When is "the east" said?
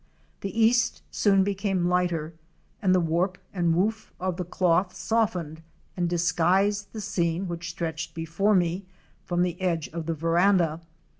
0.39-1.03